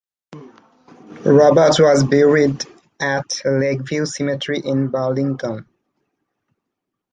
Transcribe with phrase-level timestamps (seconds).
[1.27, 2.65] Roberts was buried
[2.99, 5.67] at Lakeview Cemetery in Burlington.